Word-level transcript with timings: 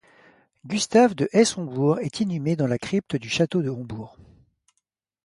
Gustave 0.65 1.13
de 1.13 1.29
Hesse-Homburg 1.31 1.99
est 1.99 2.21
inhumé 2.21 2.55
dans 2.55 2.65
la 2.65 2.79
crypte 2.79 3.15
du 3.15 3.29
château 3.29 3.61
de 3.61 3.69
Hombourg. 3.69 4.17